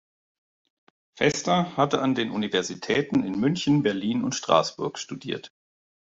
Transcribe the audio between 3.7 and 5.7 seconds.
Berlin und Straßburg studiert.